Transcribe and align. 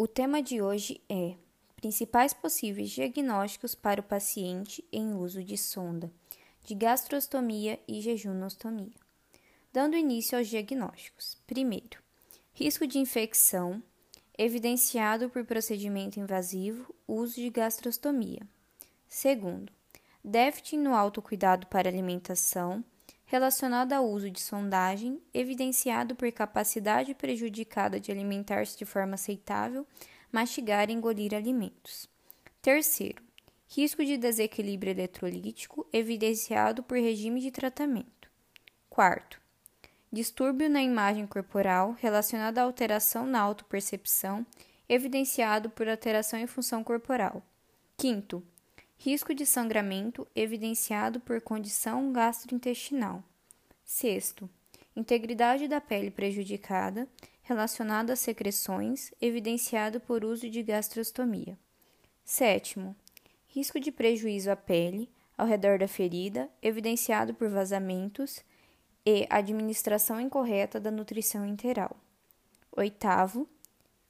O 0.00 0.06
tema 0.06 0.40
de 0.40 0.62
hoje 0.62 1.00
é 1.08 1.34
Principais 1.74 2.32
possíveis 2.32 2.88
diagnósticos 2.88 3.74
para 3.74 4.00
o 4.00 4.04
paciente 4.04 4.84
em 4.92 5.12
uso 5.12 5.42
de 5.42 5.58
sonda 5.58 6.08
de 6.64 6.72
gastrostomia 6.76 7.80
e 7.88 8.00
jejunostomia. 8.00 8.94
Dando 9.72 9.96
início 9.96 10.38
aos 10.38 10.46
diagnósticos. 10.46 11.36
Primeiro, 11.48 12.00
risco 12.52 12.86
de 12.86 13.00
infecção 13.00 13.82
evidenciado 14.38 15.28
por 15.30 15.44
procedimento 15.44 16.20
invasivo, 16.20 16.94
uso 17.08 17.34
de 17.34 17.50
gastrostomia. 17.50 18.46
Segundo, 19.08 19.72
déficit 20.22 20.76
no 20.76 20.94
autocuidado 20.94 21.66
para 21.66 21.88
alimentação 21.88 22.84
relacionado 23.28 23.92
ao 23.92 24.08
uso 24.08 24.30
de 24.30 24.40
sondagem, 24.40 25.20
evidenciado 25.34 26.16
por 26.16 26.32
capacidade 26.32 27.14
prejudicada 27.14 28.00
de 28.00 28.10
alimentar-se 28.10 28.76
de 28.76 28.86
forma 28.86 29.14
aceitável, 29.14 29.86
mastigar 30.32 30.88
e 30.88 30.94
engolir 30.94 31.34
alimentos. 31.34 32.08
Terceiro, 32.62 33.22
risco 33.68 34.02
de 34.02 34.16
desequilíbrio 34.16 34.92
eletrolítico, 34.92 35.86
evidenciado 35.92 36.82
por 36.82 36.96
regime 36.96 37.42
de 37.42 37.50
tratamento. 37.50 38.30
Quarto, 38.88 39.38
distúrbio 40.10 40.70
na 40.70 40.82
imagem 40.82 41.26
corporal 41.26 41.94
relacionado 42.00 42.56
à 42.56 42.62
alteração 42.62 43.26
na 43.26 43.40
autopercepção, 43.40 44.44
evidenciado 44.88 45.68
por 45.68 45.86
alteração 45.86 46.40
em 46.40 46.46
função 46.46 46.82
corporal. 46.82 47.42
Quinto, 47.98 48.42
Risco 49.00 49.32
de 49.32 49.46
sangramento 49.46 50.26
evidenciado 50.34 51.20
por 51.20 51.40
condição 51.40 52.12
gastrointestinal. 52.12 53.22
Sexto, 53.84 54.50
integridade 54.96 55.68
da 55.68 55.80
pele 55.80 56.10
prejudicada 56.10 57.08
relacionada 57.42 58.12
a 58.12 58.16
secreções, 58.16 59.12
evidenciado 59.20 60.00
por 60.00 60.24
uso 60.24 60.50
de 60.50 60.64
gastrostomia. 60.64 61.56
Sétimo, 62.24 62.96
risco 63.46 63.78
de 63.78 63.92
prejuízo 63.92 64.50
à 64.50 64.56
pele 64.56 65.08
ao 65.36 65.46
redor 65.46 65.78
da 65.78 65.86
ferida, 65.86 66.50
evidenciado 66.60 67.32
por 67.32 67.48
vazamentos 67.48 68.40
e 69.06 69.28
administração 69.30 70.20
incorreta 70.20 70.80
da 70.80 70.90
nutrição 70.90 71.46
interal. 71.46 71.96
Oitavo, 72.72 73.48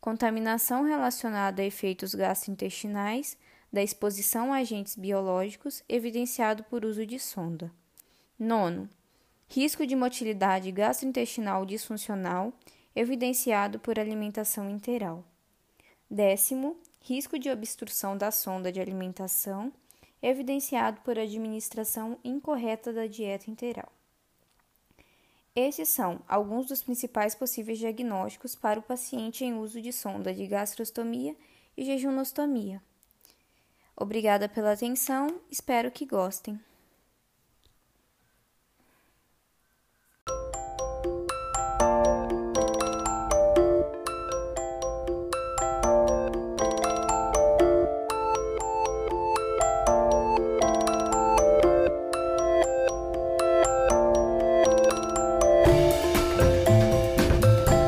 contaminação 0.00 0.84
relacionada 0.84 1.60
a 1.60 1.64
efeitos 1.66 2.14
gastrointestinais 2.14 3.36
da 3.72 3.82
exposição 3.82 4.52
a 4.52 4.58
agentes 4.58 4.96
biológicos 4.96 5.82
evidenciado 5.88 6.64
por 6.64 6.84
uso 6.84 7.04
de 7.06 7.18
sonda. 7.18 7.70
Nono, 8.38 8.88
risco 9.48 9.86
de 9.86 9.96
motilidade 9.96 10.70
gastrointestinal 10.70 11.64
disfuncional 11.64 12.52
evidenciado 12.94 13.78
por 13.78 13.98
alimentação 13.98 14.70
interal. 14.70 15.24
Décimo, 16.10 16.76
risco 17.00 17.38
de 17.38 17.50
obstrução 17.50 18.16
da 18.16 18.30
sonda 18.30 18.72
de 18.72 18.80
alimentação 18.80 19.72
evidenciado 20.22 21.00
por 21.02 21.18
administração 21.18 22.18
incorreta 22.24 22.92
da 22.92 23.06
dieta 23.06 23.50
interal. 23.50 23.92
Esses 25.54 25.88
são 25.88 26.20
alguns 26.28 26.66
dos 26.66 26.82
principais 26.82 27.34
possíveis 27.34 27.78
diagnósticos 27.78 28.54
para 28.54 28.78
o 28.78 28.82
paciente 28.82 29.44
em 29.44 29.54
uso 29.54 29.80
de 29.80 29.92
sonda 29.92 30.34
de 30.34 30.46
gastrostomia 30.46 31.34
e 31.76 31.84
jejunostomia. 31.84 32.82
Obrigada 33.96 34.48
pela 34.48 34.72
atenção, 34.72 35.40
espero 35.50 35.90
que 35.90 36.04
gostem. 36.04 36.60